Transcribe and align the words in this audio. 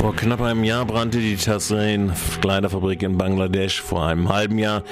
Vor 0.00 0.16
knapp 0.16 0.40
einem 0.40 0.64
Jahr 0.64 0.86
brannte 0.86 1.18
die 1.18 1.36
Tasrain 1.36 2.14
Kleiderfabrik 2.40 3.02
in 3.02 3.18
Bangladesch. 3.18 3.82
Vor 3.82 4.06
einem 4.06 4.30
halben 4.30 4.56
Jahr 4.56 4.82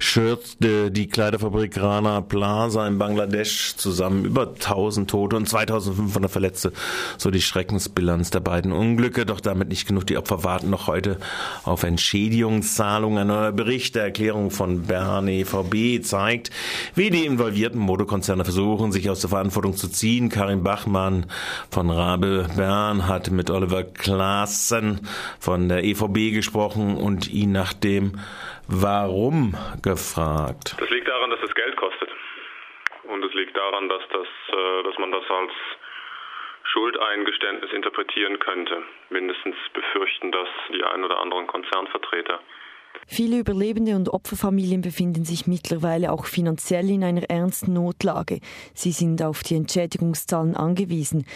schürzte 0.00 0.90
die 0.90 1.06
Kleiderfabrik 1.06 1.80
Rana 1.80 2.22
Plaza 2.22 2.84
in 2.88 2.98
Bangladesch 2.98 3.76
zusammen 3.76 4.24
über 4.24 4.48
1000 4.48 5.08
Tote 5.08 5.36
und 5.36 5.48
2500 5.48 6.28
Verletzte. 6.28 6.72
So 7.18 7.30
die 7.30 7.40
Schreckensbilanz 7.40 8.30
der 8.30 8.40
beiden 8.40 8.72
Unglücke. 8.72 9.24
Doch 9.26 9.40
damit 9.40 9.68
nicht 9.68 9.86
genug. 9.86 10.08
Die 10.08 10.16
Opfer 10.16 10.42
warten 10.42 10.70
noch 10.70 10.88
heute 10.88 11.18
auf 11.62 11.84
Entschädigungszahlungen. 11.84 13.18
Ein 13.18 13.26
neuer 13.28 13.52
Bericht 13.52 13.94
der 13.94 14.06
Erklärung 14.06 14.50
von 14.50 14.82
Bern 14.82 15.28
EVB 15.28 16.02
zeigt, 16.02 16.50
wie 16.96 17.10
die 17.10 17.26
involvierten 17.26 17.78
Modekonzerne 17.78 18.42
versuchen, 18.42 18.90
sich 18.90 19.08
aus 19.08 19.20
der 19.20 19.30
Verantwortung 19.30 19.76
zu 19.76 19.86
ziehen. 19.86 20.30
Karin 20.30 20.64
Bachmann 20.64 21.26
von 21.70 21.90
Rabe 21.90 22.48
Bern 22.56 23.06
hat 23.06 23.30
mit 23.30 23.50
Oliver 23.50 23.84
Klaas 23.84 24.47
Maaßen 24.48 25.06
von 25.38 25.68
der 25.68 25.84
EVB 25.84 26.32
gesprochen 26.32 26.96
und 26.96 27.28
ihn 27.28 27.52
nach 27.52 27.74
dem 27.74 28.12
Warum 28.66 29.54
gefragt. 29.82 30.74
Das 30.80 30.88
liegt 30.88 31.06
daran, 31.06 31.30
dass 31.30 31.40
es 31.44 31.54
Geld 31.54 31.76
kostet. 31.76 32.08
Und 33.04 33.22
es 33.24 33.34
liegt 33.34 33.54
daran, 33.54 33.88
dass, 33.90 34.02
das, 34.10 34.26
äh, 34.26 34.82
dass 34.84 34.98
man 34.98 35.12
das 35.12 35.24
als 35.28 35.52
Schuldeingeständnis 36.72 37.72
interpretieren 37.72 38.38
könnte. 38.38 38.82
Mindestens 39.10 39.56
befürchten 39.74 40.32
das 40.32 40.48
die 40.72 40.82
ein 40.82 41.04
oder 41.04 41.20
anderen 41.20 41.46
Konzernvertreter. 41.46 42.40
Viele 43.06 43.38
Überlebende 43.38 43.96
und 43.96 44.08
Opferfamilien 44.08 44.80
befinden 44.80 45.24
sich 45.24 45.46
mittlerweile 45.46 46.10
auch 46.10 46.24
finanziell 46.24 46.88
in 46.90 47.04
einer 47.04 47.28
ernsten 47.28 47.74
Notlage. 47.74 48.40
Sie 48.74 48.92
sind 48.92 49.22
auf 49.22 49.42
die 49.42 49.56
Entschädigungszahlen 49.56 50.56
angewiesen. 50.56 51.26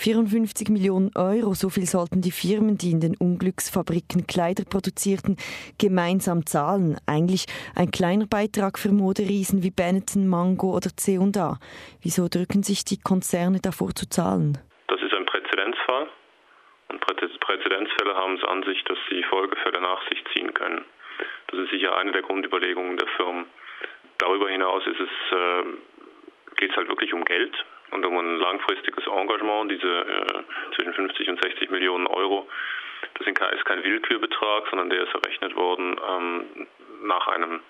54 0.00 0.70
Millionen 0.70 1.10
Euro, 1.14 1.52
so 1.52 1.68
viel 1.68 1.84
sollten 1.84 2.22
die 2.22 2.32
Firmen, 2.32 2.78
die 2.78 2.90
in 2.90 3.00
den 3.00 3.16
Unglücksfabriken 3.20 4.26
Kleider 4.26 4.64
produzierten, 4.64 5.36
gemeinsam 5.78 6.46
zahlen. 6.46 6.96
Eigentlich 7.06 7.44
ein 7.76 7.90
kleiner 7.90 8.24
Beitrag 8.24 8.78
für 8.78 8.92
Moderiesen 8.92 9.62
wie 9.62 9.70
Benetton, 9.70 10.26
Mango 10.26 10.72
oder 10.72 10.88
C&A. 10.96 11.60
Wieso 12.00 12.28
drücken 12.32 12.62
sich 12.62 12.86
die 12.86 12.96
Konzerne 12.96 13.60
davor 13.60 13.92
zu 13.92 14.08
zahlen? 14.08 14.56
Das 14.88 15.02
ist 15.02 15.12
ein 15.12 15.26
Präzedenzfall. 15.26 16.08
Und 16.88 17.00
Präzedenzfälle 17.04 18.14
haben 18.16 18.36
es 18.40 18.44
an 18.44 18.62
sich, 18.62 18.82
dass 18.84 18.96
sie 19.10 19.22
Folgefälle 19.24 19.82
nach 19.82 20.00
sich 20.08 20.24
ziehen 20.32 20.54
können. 20.54 20.80
Das 21.48 21.60
ist 21.60 21.70
sicher 21.72 21.94
eine 21.98 22.12
der 22.12 22.22
Grundüberlegungen 22.22 22.96
der 22.96 23.08
Firmen. 23.18 23.44
Darüber 24.16 24.48
hinaus 24.48 24.82
ist 24.86 24.98
es, 24.98 25.36
äh, 25.36 25.64
geht 26.56 26.70
es 26.70 26.76
halt 26.76 26.88
wirklich 26.88 27.12
um 27.12 27.22
Geld 27.26 27.52
und 27.90 28.04
um 28.06 28.18
ein 28.18 28.36
langfristiges 28.36 29.06
Engagement, 29.06 29.70
diese 29.70 30.00
äh, 30.00 30.74
zwischen 30.74 30.94
50 30.94 31.28
und 31.28 31.42
60 31.42 31.70
Millionen 31.70 32.06
Euro. 32.06 32.48
Das 33.18 33.26
ist 33.26 33.64
kein 33.64 33.82
Willkürbetrag, 33.82 34.64
sondern 34.70 34.90
der 34.90 35.04
ist 35.04 35.14
errechnet 35.14 35.56
worden 35.56 35.96
ähm, 36.08 36.66
nach 37.02 37.26
einem 37.28 37.60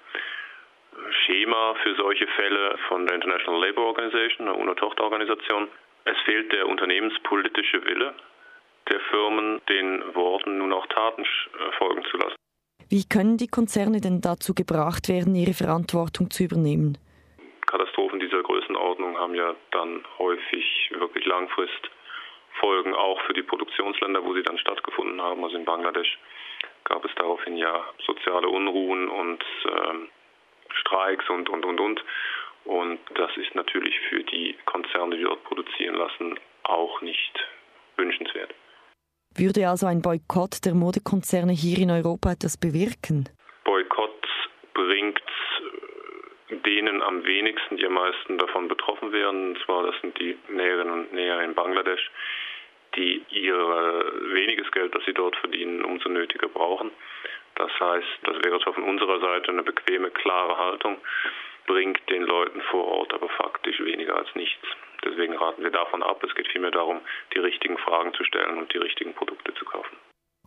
Schema 1.25 1.75
für 1.83 1.95
solche 1.97 2.27
Fälle 2.29 2.77
von 2.89 3.07
der 3.07 3.17
International 3.17 3.61
Labour 3.61 3.87
Organization, 3.87 4.49
einer 4.49 4.59
UNO-Tochterorganisation. 4.59 5.69
Es 6.05 6.17
fehlt 6.25 6.53
der 6.53 6.67
unternehmenspolitische 6.67 7.85
Wille 7.85 8.15
der 8.91 9.01
Firmen, 9.11 9.61
den 9.69 10.03
Worten 10.15 10.59
nun 10.59 10.73
auch 10.73 10.87
Taten 10.87 11.23
äh, 11.23 11.73
folgen 11.79 12.05
zu 12.11 12.17
lassen. 12.17 12.35
Wie 12.89 13.05
können 13.09 13.37
die 13.37 13.47
Konzerne 13.47 14.01
denn 14.01 14.21
dazu 14.21 14.53
gebracht 14.53 15.09
werden, 15.09 15.37
ihre 15.37 15.55
Verantwortung 15.55 16.31
zu 16.31 16.43
übernehmen? 16.43 16.99
Größenordnung 18.71 19.19
haben 19.19 19.35
ja 19.35 19.55
dann 19.73 20.05
häufig 20.19 20.91
wirklich 20.95 21.25
Langfristfolgen 21.27 22.95
auch 22.95 23.21
für 23.23 23.33
die 23.33 23.43
Produktionsländer, 23.43 24.25
wo 24.25 24.35
sie 24.35 24.43
dann 24.43 24.59
stattgefunden 24.59 25.21
haben. 25.21 25.43
Also 25.45 25.57
in 25.57 25.65
Bangladesch 25.65 26.19
gab 26.85 27.05
es 27.05 27.11
daraufhin 27.17 27.57
ja 27.57 27.85
soziale 28.07 28.49
Unruhen 28.49 29.09
und 29.09 29.45
ähm, 29.67 30.09
Streiks 30.73 31.29
und, 31.29 31.49
und, 31.49 31.65
und, 31.65 31.81
und. 31.81 32.05
Und 32.65 32.99
das 33.15 33.31
ist 33.37 33.55
natürlich 33.55 33.99
für 34.09 34.23
die 34.23 34.57
Konzerne, 34.67 35.17
die 35.17 35.25
dort 35.25 35.43
produzieren 35.45 35.97
lassen, 35.97 36.39
auch 36.63 37.01
nicht 37.01 37.49
wünschenswert. 37.97 38.55
Würde 39.37 39.69
also 39.69 39.87
ein 39.87 40.03
Boykott 40.03 40.65
der 40.65 40.75
Modekonzerne 40.75 41.53
hier 41.53 41.79
in 41.79 41.91
Europa 41.91 42.33
etwas 42.33 42.57
bewirken? 42.57 43.29
Boykott 43.65 44.27
bringt 44.75 45.23
denen 46.67 47.03
am 47.03 47.25
wenigsten, 47.25 47.77
die 47.77 47.87
am 47.87 47.95
meisten 47.95 48.39
davon 48.39 48.69
betroffen 48.69 49.13
wären. 49.13 49.51
Und 49.51 49.65
zwar, 49.65 49.85
das 49.87 50.01
sind 50.01 50.19
die 50.19 50.37
Näherinnen 50.49 50.93
und 50.93 51.13
Näher 51.13 51.41
in 51.43 51.55
Bangladesch, 51.55 52.11
die 52.97 53.23
ihr 53.31 53.57
weniges 54.33 54.71
Geld, 54.73 54.95
das 54.95 55.05
sie 55.05 55.15
dort 55.15 55.37
verdienen, 55.37 55.85
umso 55.85 56.09
nötiger 56.09 56.49
brauchen. 56.49 56.91
Das 57.55 57.71
heißt, 57.79 58.09
das 58.25 58.37
wäre 58.45 58.61
zwar 58.61 58.75
von 58.75 58.85
unserer 58.85 59.21
Seite 59.21 59.51
eine 59.51 59.63
bequeme, 59.63 60.11
klare 60.11 60.57
Haltung, 60.57 60.97
bringt 61.67 62.01
den 62.09 62.23
Leuten 62.23 62.61
vor 62.63 62.87
Ort 62.87 63.15
aber 63.15 63.29
faktisch 63.29 63.79
weniger 63.81 64.17
als 64.17 64.35
nichts. 64.35 64.67
Deswegen 65.05 65.37
raten 65.37 65.63
wir 65.63 65.71
davon 65.71 66.03
ab. 66.03 66.23
Es 66.25 66.35
geht 66.35 66.49
vielmehr 66.49 66.71
darum, 66.71 67.01
die 67.35 67.39
richtigen 67.39 67.79
Fragen 67.79 68.13
zu 68.15 68.25
stellen 68.25 68.59
und 68.59 68.73
die 68.73 68.79
richtigen 68.79 69.15
Produkte 69.15 69.55
zu 69.55 69.65
kaufen. 69.65 69.97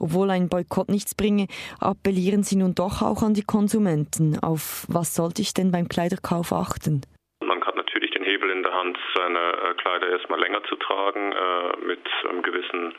Obwohl 0.03 0.31
ein 0.31 0.49
Boykott 0.49 0.89
nichts 0.89 1.15
bringe, 1.15 1.47
appellieren 1.79 2.43
Sie 2.43 2.57
nun 2.57 2.75
doch 2.75 3.01
auch 3.01 3.23
an 3.23 3.33
die 3.33 3.47
Konsumenten. 3.47 4.35
Auf 4.43 4.83
was 4.91 5.15
sollte 5.15 5.41
ich 5.41 5.53
denn 5.53 5.71
beim 5.71 5.87
Kleiderkauf 5.87 6.51
achten? 6.51 7.07
Man 7.39 7.63
hat 7.63 7.77
natürlich 7.77 8.11
den 8.11 8.25
Hebel 8.25 8.49
in 8.49 8.63
der 8.63 8.73
Hand, 8.73 8.97
seine 9.15 9.39
äh, 9.39 9.73
Kleider 9.75 10.09
erstmal 10.09 10.41
länger 10.41 10.61
zu 10.65 10.75
tragen, 10.75 11.31
äh, 11.31 11.85
mit 11.87 12.03
gewissen 12.43 12.93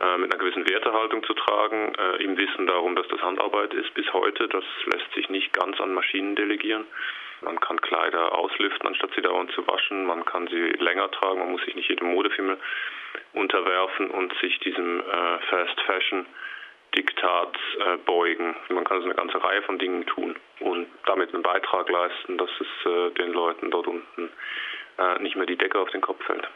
äh, 0.00 0.16
mit 0.16 0.32
einer 0.32 0.40
gewissen 0.40 0.64
Wertehaltung 0.70 1.22
zu 1.24 1.34
tragen, 1.34 1.92
im 2.20 2.38
Wissen 2.38 2.66
darum, 2.66 2.96
dass 2.96 3.08
das 3.08 3.20
Handarbeit 3.20 3.74
ist 3.74 3.92
bis 3.94 4.10
heute. 4.14 4.48
Das 4.48 4.64
lässt 4.86 5.12
sich 5.14 5.28
nicht 5.28 5.52
ganz 5.52 5.78
an 5.80 5.92
Maschinen 5.92 6.36
delegieren. 6.36 6.86
Man 7.40 7.58
kann 7.60 7.80
Kleider 7.80 8.36
auslüften, 8.36 8.86
anstatt 8.86 9.10
sie 9.14 9.22
dauernd 9.22 9.52
zu 9.52 9.66
waschen. 9.66 10.06
Man 10.06 10.24
kann 10.24 10.46
sie 10.48 10.70
länger 10.82 11.10
tragen. 11.10 11.40
Man 11.40 11.52
muss 11.52 11.64
sich 11.64 11.74
nicht 11.74 11.88
jedem 11.88 12.12
Modefimmel 12.12 12.58
unterwerfen 13.32 14.10
und 14.10 14.32
sich 14.40 14.58
diesem 14.60 15.00
äh, 15.00 15.38
Fast 15.50 15.80
Fashion 15.82 16.26
Diktat 16.96 17.56
äh, 17.78 17.96
beugen. 17.98 18.56
Man 18.70 18.84
kann 18.84 18.96
also 18.96 19.06
eine 19.06 19.14
ganze 19.14 19.42
Reihe 19.42 19.62
von 19.62 19.78
Dingen 19.78 20.06
tun 20.06 20.36
und 20.60 20.86
damit 21.06 21.34
einen 21.34 21.42
Beitrag 21.42 21.88
leisten, 21.88 22.38
dass 22.38 22.50
es 22.60 22.90
äh, 22.90 23.10
den 23.10 23.32
Leuten 23.32 23.70
dort 23.70 23.86
unten 23.86 24.30
äh, 24.98 25.18
nicht 25.20 25.36
mehr 25.36 25.46
die 25.46 25.56
Decke 25.56 25.78
auf 25.78 25.90
den 25.90 26.00
Kopf 26.00 26.22
fällt. 26.24 26.48